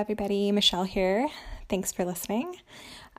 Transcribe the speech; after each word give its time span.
everybody. 0.00 0.50
Michelle 0.50 0.84
here. 0.84 1.28
Thanks 1.68 1.92
for 1.92 2.06
listening. 2.06 2.56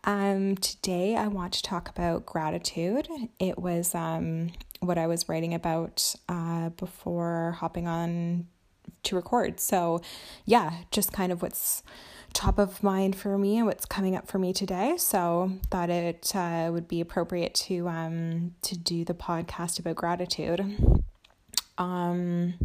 Um, 0.04 0.56
today, 0.56 1.16
I 1.16 1.28
want 1.28 1.54
to 1.54 1.62
talk 1.62 1.88
about 1.90 2.26
gratitude. 2.26 3.08
It 3.38 3.60
was 3.60 3.94
um, 3.94 4.54
what 4.80 4.98
I 4.98 5.06
was 5.06 5.30
writing 5.30 5.54
about 5.54 6.16
uh, 6.28 6.70
before 6.70 7.56
hopping 7.60 7.88
on 7.88 8.48
to 9.04 9.16
record. 9.16 9.60
So, 9.60 10.02
yeah, 10.44 10.74
just 10.90 11.14
kind 11.14 11.32
of 11.32 11.44
what's 11.44 11.84
top 12.34 12.58
of 12.58 12.82
mind 12.82 13.16
for 13.16 13.38
me 13.38 13.58
and 13.58 13.68
what's 13.68 13.86
coming 13.86 14.16
up 14.16 14.28
for 14.28 14.40
me 14.40 14.52
today. 14.52 14.96
So, 14.98 15.52
thought 15.70 15.92
it 15.92 16.32
uh, 16.36 16.72
would 16.74 16.88
be 16.88 17.00
appropriate 17.00 17.54
to 17.68 17.88
um, 17.90 18.56
to 18.64 18.76
do 18.76 19.06
the 19.06 19.14
podcast 19.14 19.78
about 19.78 19.98
gratitude. 19.98 20.62
Um, 21.78 22.56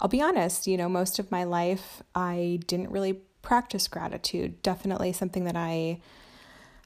I'll 0.00 0.08
be 0.08 0.20
honest, 0.20 0.66
you 0.66 0.76
know, 0.76 0.88
most 0.88 1.20
of 1.20 1.30
my 1.30 1.44
life 1.44 2.02
I 2.12 2.58
didn't 2.66 2.90
really 2.90 3.20
practice 3.42 3.88
gratitude. 3.88 4.62
Definitely 4.62 5.12
something 5.12 5.44
that 5.44 5.56
I 5.56 6.00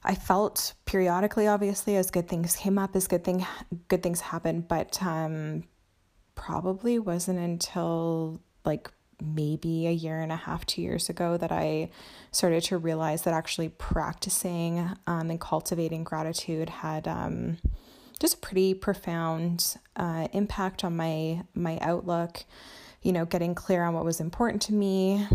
I 0.03 0.15
felt 0.15 0.73
periodically, 0.85 1.47
obviously, 1.47 1.95
as 1.97 2.11
good 2.11 2.29
things 2.29 2.55
came 2.55 2.77
up, 2.77 2.95
as 2.95 3.07
good 3.07 3.23
thing 3.23 3.45
good 3.87 4.03
things 4.03 4.21
happened, 4.21 4.67
but 4.67 5.01
um, 5.01 5.63
probably 6.35 6.99
wasn't 6.99 7.39
until 7.39 8.39
like 8.63 8.89
maybe 9.21 9.87
a 9.87 9.91
year 9.91 10.21
and 10.21 10.31
a 10.31 10.35
half, 10.35 10.65
two 10.65 10.81
years 10.81 11.09
ago 11.09 11.37
that 11.37 11.51
I 11.51 11.89
started 12.31 12.63
to 12.65 12.77
realize 12.77 13.23
that 13.23 13.33
actually 13.33 13.69
practicing 13.69 14.91
um, 15.07 15.29
and 15.31 15.41
cultivating 15.41 16.03
gratitude 16.03 16.69
had 16.69 17.07
um, 17.07 17.57
just 18.19 18.35
a 18.35 18.37
pretty 18.37 18.73
profound 18.73 19.77
uh, 19.95 20.27
impact 20.33 20.83
on 20.83 20.95
my 20.95 21.43
my 21.53 21.79
outlook. 21.81 22.45
You 23.01 23.13
know, 23.13 23.25
getting 23.25 23.55
clear 23.55 23.83
on 23.83 23.93
what 23.93 24.05
was 24.05 24.19
important 24.19 24.61
to 24.63 24.73
me, 24.73 25.27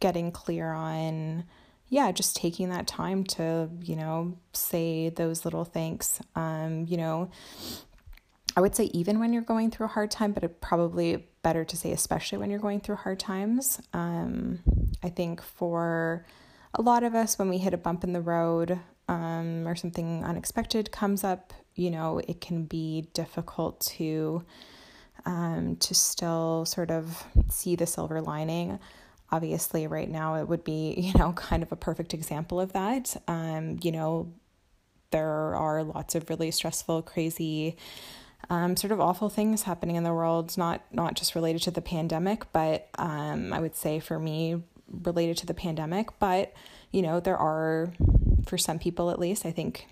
getting 0.00 0.30
clear 0.30 0.72
on 0.72 1.44
yeah, 1.88 2.10
just 2.10 2.36
taking 2.36 2.70
that 2.70 2.86
time 2.86 3.22
to, 3.24 3.70
you 3.80 3.94
know, 3.94 4.36
say 4.52 5.10
those 5.10 5.44
little 5.44 5.64
thanks. 5.64 6.20
Um, 6.34 6.84
you 6.88 6.96
know, 6.96 7.30
I 8.56 8.60
would 8.60 8.74
say 8.74 8.84
even 8.86 9.20
when 9.20 9.32
you're 9.32 9.42
going 9.42 9.70
through 9.70 9.86
a 9.86 9.90
hard 9.90 10.10
time, 10.10 10.32
but 10.32 10.42
it 10.42 10.60
probably 10.60 11.28
better 11.42 11.64
to 11.64 11.76
say 11.76 11.92
especially 11.92 12.38
when 12.38 12.50
you're 12.50 12.58
going 12.58 12.80
through 12.80 12.96
hard 12.96 13.20
times. 13.20 13.80
Um, 13.92 14.60
I 15.02 15.10
think 15.10 15.42
for 15.42 16.26
a 16.74 16.82
lot 16.82 17.04
of 17.04 17.14
us, 17.14 17.38
when 17.38 17.48
we 17.48 17.58
hit 17.58 17.74
a 17.74 17.78
bump 17.78 18.02
in 18.02 18.12
the 18.12 18.20
road 18.20 18.80
um, 19.08 19.68
or 19.68 19.76
something 19.76 20.24
unexpected 20.24 20.90
comes 20.90 21.22
up, 21.22 21.52
you 21.76 21.90
know, 21.90 22.20
it 22.26 22.40
can 22.40 22.64
be 22.64 23.08
difficult 23.12 23.78
to 23.80 24.44
um, 25.24 25.76
to 25.76 25.94
still 25.94 26.64
sort 26.66 26.90
of 26.90 27.24
see 27.48 27.76
the 27.76 27.86
silver 27.86 28.20
lining 28.20 28.78
obviously 29.30 29.86
right 29.86 30.10
now 30.10 30.36
it 30.36 30.48
would 30.48 30.64
be 30.64 30.94
you 30.96 31.12
know 31.18 31.32
kind 31.32 31.62
of 31.62 31.72
a 31.72 31.76
perfect 31.76 32.14
example 32.14 32.60
of 32.60 32.72
that. 32.72 33.16
Um 33.28 33.78
you 33.82 33.92
know 33.92 34.32
there 35.10 35.54
are 35.54 35.84
lots 35.84 36.14
of 36.14 36.28
really 36.28 36.50
stressful 36.50 37.02
crazy 37.02 37.76
um, 38.50 38.76
sort 38.76 38.92
of 38.92 39.00
awful 39.00 39.28
things 39.28 39.62
happening 39.62 39.96
in 39.96 40.04
the 40.04 40.12
world 40.12 40.56
not 40.58 40.82
not 40.92 41.14
just 41.14 41.34
related 41.34 41.62
to 41.62 41.70
the 41.70 41.80
pandemic 41.80 42.52
but 42.52 42.88
um, 42.98 43.52
i 43.52 43.58
would 43.60 43.74
say 43.74 43.98
for 43.98 44.18
me 44.18 44.62
related 45.04 45.36
to 45.38 45.46
the 45.46 45.54
pandemic. 45.54 46.08
But 46.18 46.52
you 46.92 47.02
know 47.02 47.20
there 47.20 47.36
are 47.36 47.92
for 48.44 48.56
some 48.56 48.78
people 48.78 49.10
at 49.10 49.18
least 49.18 49.44
i 49.44 49.50
think 49.50 49.88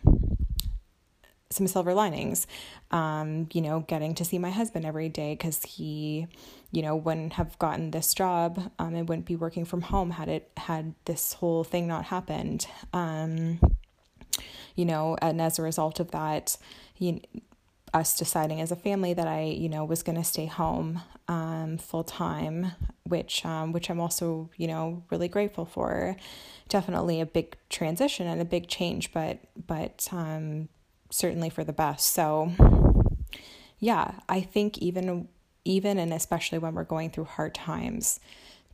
some 1.54 1.66
silver 1.66 1.94
linings. 1.94 2.46
Um, 2.90 3.48
you 3.52 3.60
know, 3.60 3.80
getting 3.80 4.14
to 4.16 4.24
see 4.24 4.38
my 4.38 4.50
husband 4.50 4.84
every 4.84 5.08
day 5.08 5.34
because 5.34 5.62
he, 5.64 6.26
you 6.72 6.82
know, 6.82 6.96
wouldn't 6.96 7.34
have 7.34 7.58
gotten 7.58 7.90
this 7.90 8.14
job 8.14 8.70
um, 8.78 8.94
and 8.94 9.08
wouldn't 9.08 9.26
be 9.26 9.36
working 9.36 9.64
from 9.64 9.82
home 9.82 10.10
had 10.12 10.28
it 10.28 10.50
had 10.56 10.94
this 11.04 11.34
whole 11.34 11.64
thing 11.64 11.86
not 11.86 12.06
happened. 12.06 12.66
Um, 12.92 13.60
you 14.74 14.84
know, 14.84 15.16
and 15.22 15.40
as 15.40 15.58
a 15.58 15.62
result 15.62 16.00
of 16.00 16.10
that, 16.10 16.56
you, 16.98 17.20
us 17.92 18.16
deciding 18.16 18.60
as 18.60 18.72
a 18.72 18.76
family 18.76 19.14
that 19.14 19.28
I, 19.28 19.42
you 19.42 19.68
know, 19.68 19.84
was 19.84 20.02
going 20.02 20.18
to 20.18 20.24
stay 20.24 20.46
home 20.46 21.00
um, 21.28 21.78
full 21.78 22.04
time, 22.04 22.72
which 23.04 23.46
um, 23.46 23.72
which 23.72 23.88
I'm 23.88 24.00
also, 24.00 24.50
you 24.56 24.66
know, 24.66 25.02
really 25.10 25.28
grateful 25.28 25.64
for. 25.64 26.16
Definitely 26.68 27.20
a 27.20 27.26
big 27.26 27.56
transition 27.70 28.26
and 28.26 28.40
a 28.40 28.44
big 28.44 28.68
change, 28.68 29.12
but 29.12 29.38
but 29.66 30.08
um, 30.12 30.68
certainly 31.14 31.48
for 31.48 31.62
the 31.62 31.72
best. 31.72 32.12
So 32.12 32.50
yeah, 33.78 34.12
I 34.28 34.40
think 34.40 34.78
even 34.78 35.28
even 35.64 35.98
and 35.98 36.12
especially 36.12 36.58
when 36.58 36.74
we're 36.74 36.84
going 36.84 37.10
through 37.10 37.24
hard 37.24 37.54
times, 37.54 38.18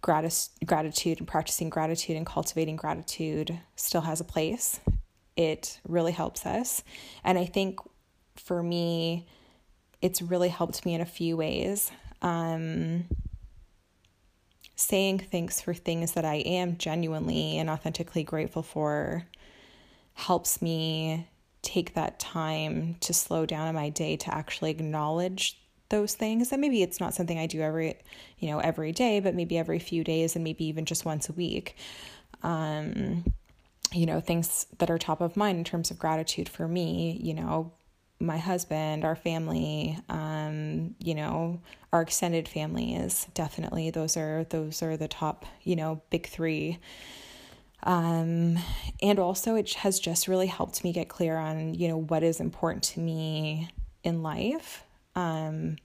gratis, 0.01 0.51
gratitude 0.65 1.19
and 1.19 1.29
practicing 1.29 1.69
gratitude 1.69 2.17
and 2.17 2.25
cultivating 2.25 2.77
gratitude 2.77 3.61
still 3.77 4.01
has 4.01 4.21
a 4.21 4.25
place. 4.25 4.81
It 5.37 5.79
really 5.87 6.13
helps 6.13 6.47
us. 6.47 6.83
And 7.23 7.39
I 7.39 7.45
think 7.45 7.79
for 8.37 8.63
me, 8.63 9.27
it's 10.01 10.23
really 10.23 10.49
helped 10.49 10.85
me 10.87 10.95
in 10.95 11.03
a 11.03 11.07
few 11.07 11.37
ways. 11.37 11.93
Um, 12.23 13.05
saying 14.77 15.27
thanks 15.31 15.61
for 15.61 15.75
things 15.75 16.13
that 16.13 16.25
I 16.25 16.37
am 16.37 16.79
genuinely 16.79 17.59
and 17.59 17.69
authentically 17.69 18.25
grateful 18.25 18.63
for 18.63 19.27
helps 20.15 20.63
me 20.63 21.27
take 21.63 21.95
that 21.95 22.19
time 22.19 22.97
to 23.01 23.13
slow 23.13 23.45
down 23.47 23.69
in 23.69 23.75
my 23.75 23.89
day 23.89 24.17
to 24.17 24.35
actually 24.35 24.71
acknowledge 24.71 25.61
those 25.91 26.15
things 26.15 26.53
and 26.53 26.61
maybe 26.61 26.83
it's 26.83 27.01
not 27.01 27.13
something 27.13 27.39
i 27.39 27.47
do 27.47 27.61
every 27.61 27.99
you 28.39 28.49
know 28.49 28.61
every 28.61 28.93
day 28.93 29.19
but 29.19 29.35
maybe 29.35 29.59
every 29.59 29.79
few 29.79 30.05
days 30.05 30.37
and 30.37 30.45
maybe 30.45 30.65
even 30.65 30.85
just 30.85 31.05
once 31.05 31.29
a 31.29 31.33
week. 31.33 31.77
Um 32.43 33.25
you 33.93 34.07
know 34.07 34.21
things 34.21 34.67
that 34.79 34.91
are 34.91 34.99
top 34.99 35.21
of 35.21 35.37
mind 35.37 35.59
in 35.59 35.65
terms 35.65 35.91
of 35.91 35.99
gratitude 35.99 36.49
for 36.49 36.69
me 36.69 37.19
you 37.21 37.35
know 37.35 37.73
my 38.21 38.39
husband 38.39 39.05
our 39.05 39.17
family 39.17 39.99
um 40.09 40.95
you 40.99 41.15
know 41.15 41.61
our 41.93 42.03
extended 42.03 42.49
family 42.49 42.95
is 42.95 43.27
definitely 43.35 43.91
those 43.91 44.17
are 44.17 44.45
those 44.51 44.83
are 44.83 44.97
the 44.97 45.09
top 45.09 45.45
you 45.63 45.75
know 45.75 46.01
big 46.11 46.27
3 46.27 46.79
um, 47.83 48.59
and 49.03 49.19
also, 49.19 49.55
it 49.55 49.75
has 49.75 49.99
just 49.99 50.29
really 50.29 50.47
helped 50.47 50.85
me 50.85 50.93
get 50.93 51.09
clear 51.09 51.37
on, 51.37 51.75
you 51.75 51.89
know, 51.89 51.97
what 51.97 52.23
is 52.23 52.41
important 52.41 52.83
to 52.85 53.01
me 53.01 53.71
in 54.03 54.23
life. 54.23 54.85
Um, 55.15 55.77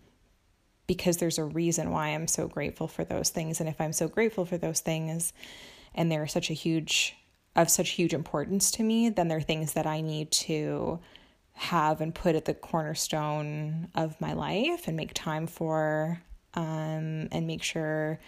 because 0.88 1.17
there's 1.17 1.38
a 1.38 1.44
reason 1.44 1.91
why 1.91 2.09
I'm 2.09 2.28
so 2.28 2.47
grateful 2.47 2.88
for 2.88 3.03
those 3.03 3.29
things. 3.29 3.59
And 3.59 3.67
if 3.67 3.81
I'm 3.81 3.94
so 3.94 4.07
grateful 4.07 4.45
for 4.45 4.57
those 4.57 4.81
things 4.81 5.34
and 5.94 6.11
they're 6.11 6.28
such 6.28 6.50
a 6.50 6.53
huge, 6.53 7.16
of 7.55 7.69
such 7.69 7.91
huge 7.91 8.13
importance 8.13 8.69
to 8.72 8.84
me, 8.84 9.09
then 9.09 9.28
they're 9.28 9.41
things 9.41 9.73
that 9.73 9.88
I 9.88 10.01
need 10.01 10.31
to 10.31 11.00
have 11.53 12.01
and 12.01 12.13
put 12.13 12.35
at 12.35 12.45
the 12.45 12.53
cornerstone 12.53 13.88
of 13.95 14.19
my 14.19 14.34
life 14.34 14.88
and 14.88 14.97
make 14.97 15.13
time 15.13 15.47
for 15.47 16.22
um, 16.53 17.29
and 17.31 17.47
make 17.47 17.63
sure 17.63 18.19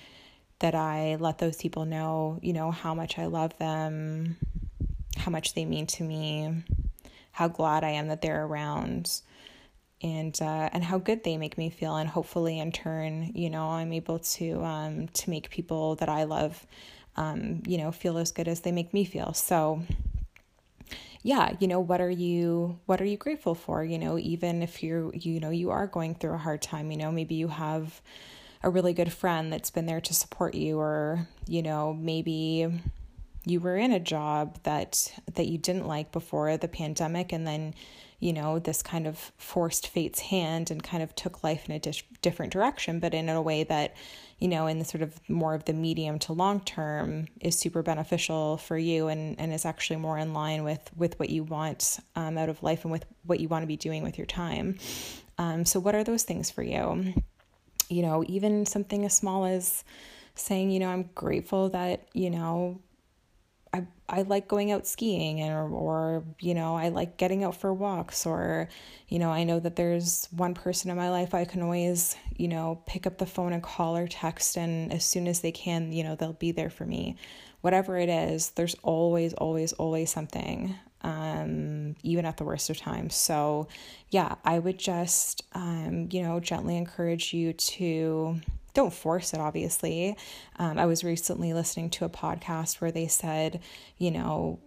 that 0.59 0.75
I 0.75 1.15
let 1.19 1.37
those 1.37 1.57
people 1.57 1.85
know, 1.85 2.39
you 2.41 2.53
know, 2.53 2.71
how 2.71 2.93
much 2.93 3.19
I 3.19 3.27
love 3.27 3.57
them, 3.57 4.37
how 5.17 5.31
much 5.31 5.53
they 5.53 5.65
mean 5.65 5.87
to 5.87 6.03
me, 6.03 6.63
how 7.31 7.47
glad 7.47 7.83
I 7.83 7.91
am 7.91 8.07
that 8.07 8.21
they're 8.21 8.45
around, 8.45 9.21
and 10.01 10.39
uh, 10.41 10.69
and 10.71 10.83
how 10.83 10.97
good 10.97 11.23
they 11.23 11.37
make 11.37 11.57
me 11.57 11.69
feel, 11.69 11.95
and 11.95 12.09
hopefully 12.09 12.59
in 12.59 12.71
turn, 12.71 13.31
you 13.35 13.49
know, 13.49 13.67
I'm 13.69 13.93
able 13.93 14.19
to 14.19 14.63
um, 14.63 15.07
to 15.09 15.29
make 15.29 15.49
people 15.49 15.95
that 15.95 16.09
I 16.09 16.23
love, 16.23 16.65
um, 17.15 17.61
you 17.67 17.77
know, 17.77 17.91
feel 17.91 18.17
as 18.17 18.31
good 18.31 18.47
as 18.47 18.61
they 18.61 18.71
make 18.71 18.93
me 18.93 19.05
feel. 19.05 19.33
So 19.33 19.83
yeah 21.23 21.51
you 21.59 21.67
know 21.67 21.79
what 21.79 21.99
are 21.99 22.09
you 22.09 22.79
what 22.85 23.01
are 23.01 23.05
you 23.05 23.17
grateful 23.17 23.55
for 23.55 23.83
you 23.83 23.97
know 23.97 24.17
even 24.19 24.61
if 24.61 24.83
you're 24.83 25.13
you 25.13 25.39
know 25.39 25.49
you 25.49 25.71
are 25.71 25.87
going 25.87 26.15
through 26.15 26.33
a 26.33 26.37
hard 26.37 26.61
time 26.61 26.91
you 26.91 26.97
know 26.97 27.11
maybe 27.11 27.35
you 27.35 27.47
have 27.47 28.01
a 28.67 28.69
really 28.69 28.93
good 28.93 29.13
friend 29.13 29.51
that's 29.51 29.71
been 29.71 29.85
there 29.85 30.01
to 30.01 30.13
support 30.13 30.53
you 30.53 30.77
or 30.77 31.25
you 31.47 31.63
know 31.63 31.93
maybe 31.93 32.67
you 33.45 33.61
were 33.61 33.77
in 33.77 33.93
a 33.93 33.99
job 33.99 34.59
that 34.63 35.09
that 35.35 35.47
you 35.47 35.57
didn't 35.57 35.87
like 35.87 36.11
before 36.11 36.57
the 36.57 36.67
pandemic 36.67 37.31
and 37.31 37.47
then 37.47 37.73
you 38.19 38.33
know 38.33 38.59
this 38.59 38.83
kind 38.83 39.07
of 39.07 39.31
forced 39.37 39.87
fate's 39.87 40.19
hand 40.19 40.69
and 40.69 40.83
kind 40.83 41.01
of 41.01 41.15
took 41.15 41.45
life 41.45 41.69
in 41.69 41.75
a 41.75 41.79
di- 41.79 42.01
different 42.21 42.51
direction 42.51 42.99
but 42.99 43.13
in 43.13 43.29
a 43.29 43.41
way 43.41 43.63
that 43.63 43.95
you 44.37 44.49
know 44.49 44.67
in 44.67 44.79
the 44.79 44.85
sort 44.85 45.01
of 45.01 45.17
more 45.29 45.53
of 45.53 45.63
the 45.63 45.71
medium 45.71 46.19
to 46.19 46.33
long 46.33 46.59
term 46.59 47.25
is 47.39 47.57
super 47.57 47.81
beneficial 47.81 48.57
for 48.57 48.77
you 48.77 49.07
and 49.07 49.39
and 49.39 49.53
is 49.53 49.65
actually 49.65 49.95
more 49.95 50.17
in 50.17 50.33
line 50.33 50.65
with 50.65 50.91
with 50.97 51.17
what 51.21 51.29
you 51.29 51.41
want 51.41 51.99
um, 52.17 52.37
out 52.37 52.49
of 52.49 52.61
life 52.61 52.83
and 52.83 52.91
with 52.91 53.05
what 53.23 53.39
you 53.39 53.47
want 53.47 53.63
to 53.63 53.67
be 53.67 53.77
doing 53.77 54.03
with 54.03 54.17
your 54.17 54.27
time. 54.27 54.77
Um, 55.37 55.63
so 55.63 55.79
what 55.79 55.95
are 55.95 56.03
those 56.03 56.23
things 56.23 56.51
for 56.51 56.63
you 56.63 57.13
you 57.89 58.01
know, 58.01 58.23
even 58.27 58.65
something 58.65 59.05
as 59.05 59.15
small 59.15 59.45
as 59.45 59.83
saying, 60.35 60.71
you 60.71 60.79
know, 60.79 60.89
I'm 60.89 61.09
grateful 61.15 61.69
that, 61.69 62.07
you 62.13 62.29
know, 62.29 62.79
I 63.73 63.85
I 64.09 64.21
like 64.21 64.47
going 64.47 64.71
out 64.71 64.87
skiing 64.87 65.41
or 65.43 65.69
or 65.69 66.23
you 66.39 66.53
know, 66.53 66.75
I 66.75 66.89
like 66.89 67.17
getting 67.17 67.43
out 67.43 67.55
for 67.55 67.73
walks 67.73 68.25
or 68.25 68.69
you 69.09 69.19
know, 69.19 69.29
I 69.31 69.43
know 69.43 69.59
that 69.59 69.75
there's 69.75 70.27
one 70.31 70.53
person 70.53 70.89
in 70.91 70.97
my 70.97 71.09
life 71.09 71.33
I 71.33 71.45
can 71.45 71.61
always, 71.61 72.15
you 72.37 72.47
know, 72.47 72.81
pick 72.85 73.05
up 73.07 73.17
the 73.17 73.25
phone 73.25 73.53
and 73.53 73.63
call 73.63 73.97
or 73.97 74.07
text 74.07 74.57
and 74.57 74.91
as 74.93 75.05
soon 75.05 75.27
as 75.27 75.41
they 75.41 75.51
can, 75.51 75.91
you 75.91 76.03
know, 76.03 76.15
they'll 76.15 76.33
be 76.33 76.51
there 76.51 76.69
for 76.69 76.85
me. 76.85 77.17
Whatever 77.61 77.97
it 77.97 78.09
is, 78.09 78.51
there's 78.51 78.75
always, 78.83 79.33
always, 79.33 79.73
always 79.73 80.11
something, 80.11 80.75
um, 81.01 81.95
even 82.03 82.25
at 82.25 82.37
the 82.37 82.43
worst 82.43 82.69
of 82.69 82.77
times. 82.77 83.15
So, 83.15 83.67
yeah, 84.09 84.35
I 84.45 84.59
would 84.59 84.77
just, 84.77 85.43
um, 85.53 86.09
you 86.11 86.21
know, 86.21 86.39
gently 86.39 86.77
encourage 86.77 87.33
you 87.33 87.53
to 87.53 88.39
don't 88.73 88.93
force 88.93 89.33
it, 89.33 89.39
obviously. 89.39 90.15
Um, 90.57 90.77
I 90.77 90.85
was 90.85 91.03
recently 91.03 91.53
listening 91.53 91.89
to 91.91 92.05
a 92.05 92.09
podcast 92.09 92.79
where 92.79 92.91
they 92.91 93.07
said, 93.07 93.59
you 93.97 94.11
know, 94.11 94.59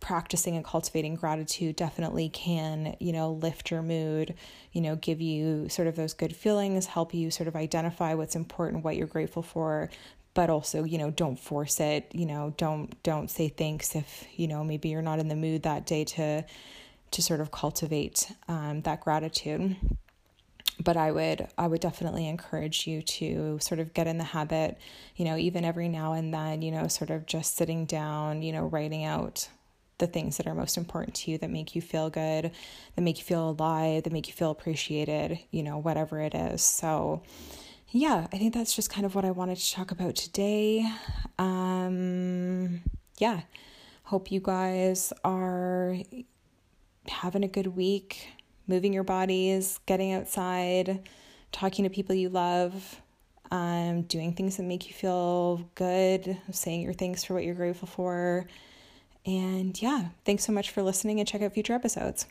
practicing 0.00 0.56
and 0.56 0.64
cultivating 0.64 1.14
gratitude 1.14 1.76
definitely 1.76 2.28
can, 2.28 2.96
you 3.00 3.12
know, 3.12 3.32
lift 3.32 3.70
your 3.70 3.82
mood, 3.82 4.34
you 4.72 4.80
know, 4.80 4.96
give 4.96 5.20
you 5.20 5.68
sort 5.68 5.88
of 5.88 5.96
those 5.96 6.14
good 6.14 6.34
feelings, 6.34 6.86
help 6.86 7.14
you 7.14 7.30
sort 7.30 7.48
of 7.48 7.56
identify 7.56 8.14
what's 8.14 8.36
important, 8.36 8.84
what 8.84 8.96
you're 8.96 9.06
grateful 9.06 9.42
for, 9.42 9.90
but 10.34 10.48
also, 10.50 10.84
you 10.84 10.98
know, 10.98 11.10
don't 11.10 11.38
force 11.38 11.80
it, 11.80 12.10
you 12.12 12.26
know, 12.26 12.54
don't 12.56 13.00
don't 13.02 13.30
say 13.30 13.48
thanks 13.48 13.94
if, 13.94 14.26
you 14.36 14.48
know, 14.48 14.64
maybe 14.64 14.88
you're 14.88 15.02
not 15.02 15.18
in 15.18 15.28
the 15.28 15.36
mood 15.36 15.62
that 15.64 15.86
day 15.86 16.04
to 16.04 16.44
to 17.10 17.22
sort 17.22 17.40
of 17.40 17.50
cultivate 17.50 18.30
um, 18.48 18.82
that 18.82 19.00
gratitude 19.00 19.76
but 20.82 20.96
I 20.96 21.12
would 21.12 21.46
I 21.58 21.66
would 21.66 21.80
definitely 21.80 22.26
encourage 22.26 22.86
you 22.86 23.02
to 23.02 23.58
sort 23.60 23.80
of 23.80 23.92
get 23.94 24.06
in 24.06 24.18
the 24.18 24.24
habit, 24.24 24.78
you 25.16 25.24
know, 25.24 25.36
even 25.36 25.64
every 25.64 25.88
now 25.88 26.14
and 26.14 26.32
then, 26.32 26.62
you 26.62 26.70
know, 26.70 26.88
sort 26.88 27.10
of 27.10 27.26
just 27.26 27.56
sitting 27.56 27.84
down, 27.84 28.42
you 28.42 28.52
know, 28.52 28.64
writing 28.64 29.04
out 29.04 29.48
the 29.98 30.06
things 30.06 30.38
that 30.38 30.46
are 30.46 30.54
most 30.54 30.78
important 30.78 31.14
to 31.14 31.30
you 31.30 31.38
that 31.38 31.50
make 31.50 31.74
you 31.74 31.82
feel 31.82 32.08
good, 32.08 32.50
that 32.96 33.02
make 33.02 33.18
you 33.18 33.24
feel 33.24 33.50
alive, 33.50 34.04
that 34.04 34.12
make 34.12 34.26
you 34.28 34.32
feel 34.32 34.50
appreciated, 34.50 35.38
you 35.50 35.62
know, 35.62 35.76
whatever 35.76 36.20
it 36.20 36.34
is. 36.34 36.62
So, 36.62 37.22
yeah, 37.92 38.26
I 38.32 38.38
think 38.38 38.54
that's 38.54 38.74
just 38.74 38.90
kind 38.90 39.04
of 39.04 39.14
what 39.14 39.24
I 39.24 39.30
wanted 39.30 39.58
to 39.58 39.72
talk 39.72 39.90
about 39.90 40.14
today. 40.14 40.88
Um, 41.38 42.82
yeah, 43.18 43.40
hope 44.04 44.30
you 44.30 44.40
guys 44.40 45.12
are 45.24 45.96
having 47.08 47.42
a 47.42 47.48
good 47.48 47.68
week, 47.68 48.28
moving 48.68 48.92
your 48.92 49.02
bodies, 49.02 49.80
getting 49.86 50.12
outside, 50.12 51.08
talking 51.50 51.82
to 51.82 51.90
people 51.90 52.14
you 52.14 52.28
love, 52.28 53.00
um, 53.50 54.02
doing 54.02 54.34
things 54.34 54.56
that 54.56 54.62
make 54.62 54.86
you 54.86 54.94
feel 54.94 55.68
good, 55.74 56.36
saying 56.52 56.82
your 56.82 56.92
thanks 56.92 57.24
for 57.24 57.34
what 57.34 57.44
you're 57.44 57.54
grateful 57.56 57.88
for. 57.88 58.46
And 59.26 59.80
yeah, 59.82 60.08
thanks 60.24 60.44
so 60.44 60.52
much 60.52 60.70
for 60.70 60.82
listening 60.82 61.18
and 61.18 61.28
check 61.28 61.42
out 61.42 61.52
future 61.52 61.74
episodes. 61.74 62.26